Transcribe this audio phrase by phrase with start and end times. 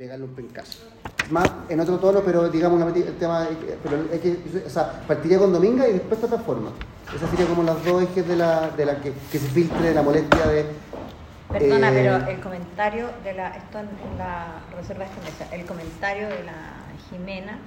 [0.00, 0.78] un pencazo.
[1.30, 3.48] Más en otro tono, pero digamos el tema,
[3.82, 6.70] pero es que, o sea, partiría con Dominga y después se transforma.
[7.14, 10.02] Esas serían como las dos ejes de la, de la que, que se filtre la
[10.02, 10.66] molestia de.
[11.58, 15.64] Perdona, eh, pero el comentario de la, esto en, la reserva de esta mesa, el
[15.66, 16.52] comentario de la
[17.10, 17.58] Jimena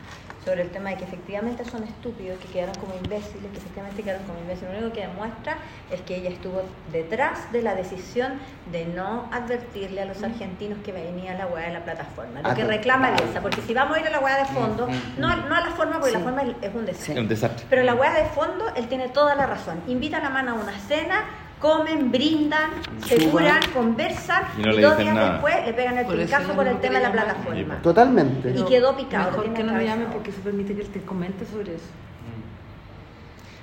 [0.46, 4.24] sobre el tema de que efectivamente son estúpidos, que quedaron como imbéciles, que efectivamente quedaron
[4.26, 4.72] como imbéciles.
[4.74, 5.58] Lo único que demuestra
[5.92, 8.34] es que ella estuvo detrás de la decisión
[8.72, 12.42] de no advertirle a los argentinos que venía la hueá de la plataforma.
[12.42, 14.88] Lo Ah, que reclama Bielsa, porque si vamos a ir a la hueá de fondo,
[15.18, 17.14] no, no a la forma, porque la forma es- un desastre.
[17.14, 17.66] Es un desastre.
[17.70, 19.80] Pero la hueá de fondo, él tiene toda la razón.
[19.88, 21.24] Invitan a mano a una cena,
[21.62, 22.72] comen, brindan,
[23.06, 25.34] se curan, conversan Y no dos días nada.
[25.34, 27.82] después le pegan el Por pincazo por no el tema de la plataforma.
[27.82, 28.54] Totalmente.
[28.58, 29.32] Y quedó picado.
[29.32, 31.86] Mejor que no me llame porque se permite que él te comente sobre eso.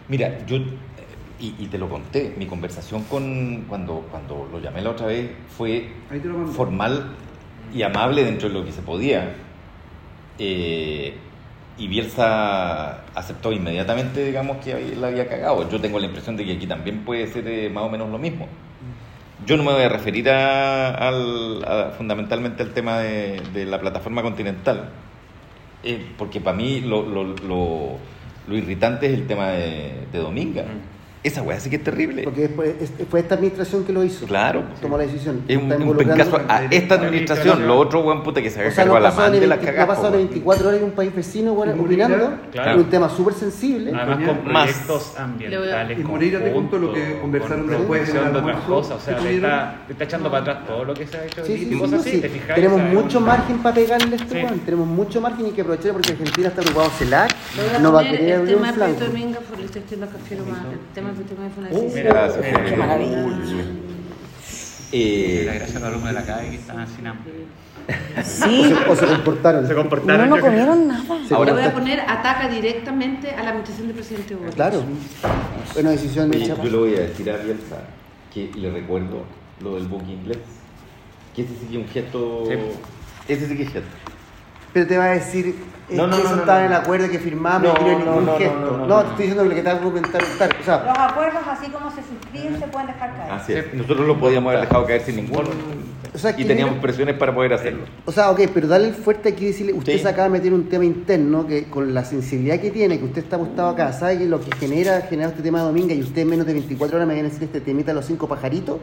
[0.09, 0.65] Mira, yo, eh,
[1.41, 5.31] y, y te lo conté, mi conversación con cuando, cuando lo llamé la otra vez
[5.57, 5.93] fue
[6.55, 7.11] formal
[7.75, 9.35] y amable dentro de lo que se podía.
[10.39, 11.15] Eh,
[11.79, 15.69] y Bielsa aceptó inmediatamente, digamos, que la había cagado.
[15.71, 18.19] Yo tengo la impresión de que aquí también puede ser eh, más o menos lo
[18.19, 18.47] mismo.
[19.47, 24.23] Yo no me voy a referir a, al- a- fundamentalmente al tema de, la plataforma
[24.23, 24.89] continental,
[25.85, 27.03] eh, porque para mí lo,
[28.57, 30.65] irritante es el tema de, de Dominga.
[31.25, 32.23] Esa weá sí que es terrible.
[32.23, 34.25] Porque después, es- fue esta administración que lo hizo.
[34.27, 34.63] Claro.
[34.81, 35.43] Tomó la decisión.
[35.49, 37.67] Es un, un pencazo a esta administración.
[37.67, 39.33] Lo otro, weón, puta, que se O haga sea, cargo no a la pasó man
[39.33, 39.97] ni de las 20 no cagadas.
[39.99, 40.29] pasó po, weón.
[40.29, 42.31] 24 horas en un país vecino Moreira, opinando.
[42.53, 42.79] claro.
[42.79, 43.93] Un tema súper sensible.
[43.95, 44.65] Además con Más.
[44.71, 45.99] proyectos ambientales.
[45.99, 48.97] Y Moreira te contó lo que conversaron con después en el de otras cosas.
[48.97, 49.51] O sea, que le tuvieron.
[49.51, 51.65] está, le está echando para atrás todo lo que se ha hecho Sí, y sí,
[51.71, 52.17] sí, cosas sí, así.
[52.17, 52.23] sí.
[52.23, 52.55] ¿te fijáis?
[52.55, 54.45] Tenemos O mucho margen para pegarle a este Sí.
[54.45, 54.61] weón.
[54.61, 57.31] Tenemos mucho margen y que aprovechar porque Argentina está preocupado CELAC.
[57.75, 58.99] A No va a querer el abrir un tema de flanco.
[58.99, 60.45] Pedro Dominga porque le estoy escribiendo a Cafiero
[61.13, 61.19] más.
[61.19, 61.91] El tema de.
[61.95, 62.77] Mira, se fue.
[62.77, 63.25] Maravilla.
[64.91, 67.33] Eh, La gracia de la alumna de la calle que estaban sin hambre.
[68.19, 69.67] O se, o se comportaron.
[69.67, 70.29] Se No, comportaron.
[70.29, 70.45] no yo creo.
[70.53, 71.05] comieron nada.
[71.27, 71.73] Se Ahora- Le voy a comportaron.
[71.75, 74.55] poner ataca directamente a la administración del presidente Boric.
[74.55, 74.83] Claro.
[75.79, 76.63] Una decisión Oye, hecha.
[76.63, 77.77] yo le voy a decir a Bielsa
[78.33, 79.25] que le recuerdo
[79.63, 80.39] lo del buque inglés.
[81.35, 82.45] Que ese sí que es un gesto.
[82.49, 82.55] Sí.
[83.33, 83.89] Ese sí que es gesto.
[84.79, 85.57] Pero te va a decir
[85.91, 86.67] eh, No, no, que no, eso no, estaba no.
[86.67, 88.55] en el acuerdo que firmamos No, y no ningún no, no, gesto.
[88.61, 89.03] no, No, no, no.
[89.03, 90.23] te estoy diciendo que lo que te va a argumentar.
[90.23, 93.33] O sea, Los acuerdos, así como se suscriben, se pueden dejar caer.
[93.33, 93.75] Así es.
[93.75, 95.47] Nosotros lo podíamos haber dejado caer sin ningún.
[96.15, 97.81] O sea, y teníamos mira- presiones para poder hacerlo.
[98.05, 99.99] O sea, ok, pero dale el fuerte aquí y decirle, usted Sí.
[99.99, 103.25] se acaba de meter un tema interno que con la sensibilidad que tiene, que usted
[103.25, 106.23] está apostado acá, ¿sabe que lo que genera, genera este tema de Dominga y usted
[106.23, 108.77] en menos de 24 horas me viene a decir este temita de los cinco pajaritos?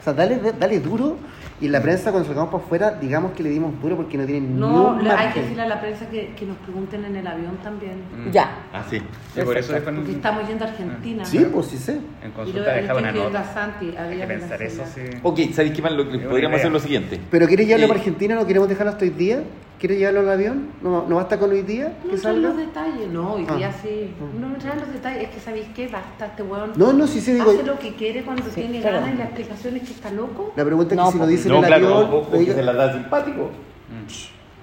[0.00, 1.16] O sea, dale, dale duro
[1.60, 4.58] y la prensa cuando salgamos para afuera digamos que le dimos duro porque no tienen
[4.58, 5.32] No, hay margen.
[5.32, 8.02] que decirle a la prensa que, que nos pregunten en el avión también.
[8.32, 8.56] Ya.
[8.72, 8.96] Ah, sí.
[9.36, 11.24] Y por eso Porque estamos yendo a Argentina.
[11.24, 11.92] Sí, pues sí sé.
[11.92, 13.54] en Y lo consulta dejaba una escribiendo a nota.
[13.54, 13.96] Santi.
[13.96, 15.00] Hay que pensar eso, sí.
[15.22, 15.92] Ok, ¿sabéis qué más?
[15.92, 17.20] Lo, buena podríamos hacer lo siguiente.
[17.30, 18.34] ¿Pero quiere llevarlo Eh, para Argentina?
[18.34, 19.42] ¿No queremos dejarlo hasta hoy día?
[19.78, 20.68] ¿Quiere llevarlo al avión?
[20.82, 22.48] ¿No, no basta con hoy día No que salga?
[22.48, 23.56] los detalles, no, hoy Ah.
[23.56, 24.14] día sí.
[24.40, 26.72] No me traen los detalles, es que sabéis qué, basta este weón.
[26.76, 27.50] No, no, sí se digo.
[27.50, 29.00] Hace lo que quiere cuando tiene claro.
[29.00, 30.52] ganas y la explicación es que está loco.
[30.56, 32.16] La pregunta es que No, si lo pues, dice No, en el claro, avión, o,
[32.18, 33.50] o le que digo- se la da simpático.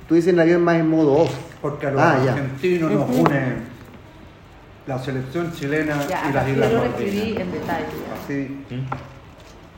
[0.07, 1.35] tú dices en el avión más en modo off.
[1.61, 2.31] Porque a los Ah, ya.
[2.33, 3.71] argentinos nos une
[4.87, 7.41] la selección chilena Ya, y las Islas yo lo escribí Malvinas.
[7.41, 7.85] en detalle.
[8.23, 8.57] Así,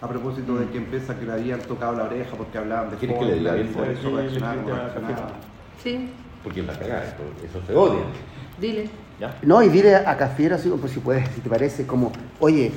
[0.03, 3.17] a propósito de que empieza que le habían tocado la oreja porque hablaban de ¿Quieres
[3.17, 4.11] que le bien por por eso.
[5.81, 6.09] Sí,
[6.43, 8.01] Porque es la cagada, esto- eso se odia.
[8.59, 8.89] dile.
[9.17, 9.37] ¿Ya?
[9.43, 12.71] No, y dile a Cafiero así, pues si puedes, si te parece, como, oye,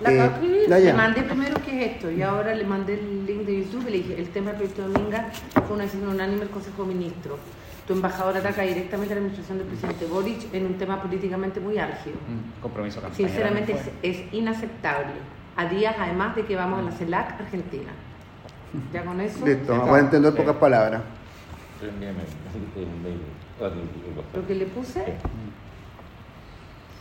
[0.00, 2.64] La eh, acabo de escribir, no, le mandé primero qué es esto y ahora le
[2.64, 5.28] mandé el link de YouTube y le dije, el tema del proyecto Dominga
[5.66, 7.38] fue una decisión unánime del Consejo de Ministros.
[7.86, 11.76] Tu embajador ataca directamente a la administración del presidente Boric en un tema políticamente muy
[11.76, 12.16] álgido.
[12.28, 13.28] Mm, Compromiso campaña.
[13.28, 15.12] Sinceramente es inaceptable.
[15.56, 17.92] A días además de que vamos a la CELAC Argentina.
[18.92, 21.02] Ya con eso, Listo, vamos a entender pocas palabras.
[24.34, 25.04] Lo que le puse,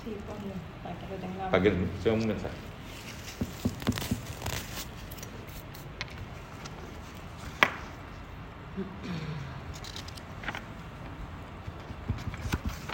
[0.03, 1.51] Sí, ponlo, para que lo tengamos.
[1.51, 2.55] Para que sea un mensaje.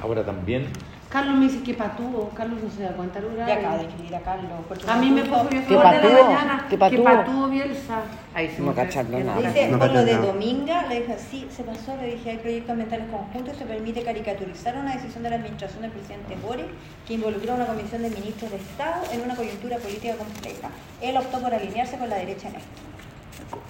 [0.02, 0.68] Ahora también,
[1.10, 4.14] Carlos me dice que patúo, Carlos no se da cuenta del Ya acabo de escribir
[4.16, 4.52] a Carlos.
[4.90, 7.04] A mí me puso- yo ¿Qué fue de la mañana, ¿Qué que patúo?
[7.06, 8.02] patúo Bielsa.
[8.34, 9.40] Ahí se No cacharlo Que nada.
[9.40, 10.26] dice- No con lo de nada.
[10.26, 14.04] Dominga, le dije, sí, se pasó, le dije, hay proyectos ambientales conjuntos y se permite
[14.04, 16.68] caricaturizar una decisión de la administración del presidente Boric
[17.08, 20.70] que involucró a una comisión de ministros de Estado en una coyuntura política compleja.
[21.02, 22.68] Él optó por alinearse con la derecha en esto.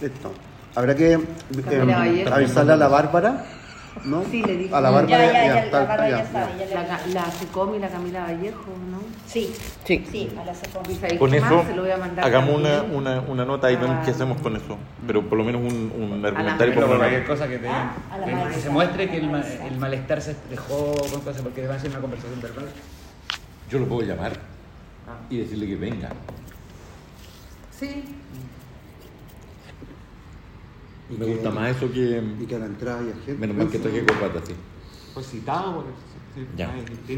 [0.02, 0.32] Listo.
[0.76, 3.46] Habrá que eh, avisarle a la Bárbara
[4.06, 4.24] ¿no?
[4.30, 4.74] Sí, le dije.
[4.76, 7.08] A la barba ya, ya, ya, está- la barba ya ya, sabe, ya le La,
[7.26, 9.00] la Secom y la Camila Vallejo, ¿no?
[9.26, 9.54] Sí,
[9.86, 10.06] Sí.
[10.12, 10.84] sí, a la Secom.
[11.20, 14.02] Con eso, se lo voy a mandar hagamos una, una, una nota y vemos Ah.
[14.06, 14.78] qué hacemos con eso.
[15.06, 17.92] Pero por lo menos un, un argumentario por cualquier cosa que, te, Ah,
[18.54, 21.80] que- se muestre que el, ma- el malestar se dejó con cosas porque va a
[21.80, 22.66] ser una conversación verbal.
[23.70, 24.34] Yo lo puedo llamar
[25.08, 25.18] Ah.
[25.30, 26.10] y decirle que venga.
[27.78, 28.04] Sí.
[31.10, 32.22] Y Me que- gusta más eso que.
[32.42, 33.36] Y que a la entrada haya gente.
[33.36, 34.54] Menos mal que traje corbata, sí.
[35.14, 36.48] Pues citado, por eso.
[36.56, 36.72] Ya.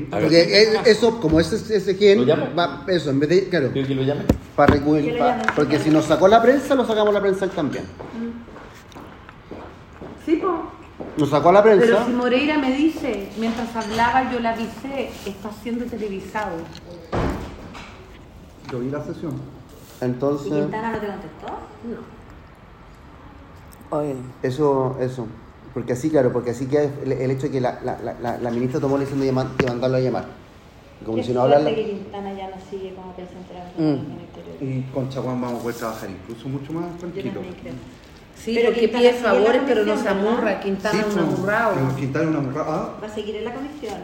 [0.10, 2.56] Porque es- eso, como ese, ese gen, ¿Lo llamo?
[2.58, 4.22] va, eso, en vez de, claro, ¿Quiero que lo llame?
[4.56, 7.84] para recuperar, porque si nos sacó la prensa, lo sacamos la prensa él también.
[10.26, 10.72] Sí, po.
[11.18, 15.50] Nos sacó la Pero prensa, si Moreira me dice, mientras hablaba yo le avisé, está
[15.64, 16.52] siendo televisado.
[18.72, 19.34] Yo vi la sesión.
[20.02, 21.48] ¿Y entonces, Quintana no te contestó?
[21.48, 22.20] No.
[23.92, 25.28] Oye, eso, eso.
[25.74, 28.52] Porque así, claro, porque así queda el, el hecho de que la, la, la, la
[28.52, 30.26] ministra tomó la decisión de, llamar- de mandarlo a llamar.
[31.06, 31.62] Como Qué si no habla.
[31.62, 34.20] suerte que Quintana ya no sigue como presidente de la Mm.
[34.62, 37.32] Y con Chaguán vamos a poder trabajar incluso mucho más tranquilo.
[38.36, 40.60] Sí, Pero porque Quintana pide favores, pero no se amurra.
[40.60, 41.96] Quintana Sí, es un pues, amurrado.
[41.98, 42.72] Quintana es un amurrado.
[42.72, 43.96] Ah, Va a seguir en la comisión.